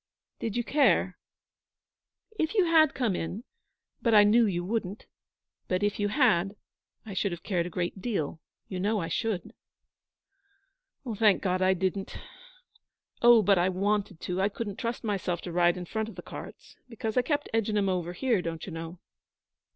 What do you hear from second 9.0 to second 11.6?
should.' 'Thank